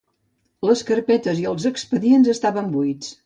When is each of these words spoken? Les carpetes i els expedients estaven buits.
Les 0.67 0.81
carpetes 0.87 1.43
i 1.43 1.45
els 1.51 1.69
expedients 1.71 2.31
estaven 2.35 2.73
buits. 2.79 3.15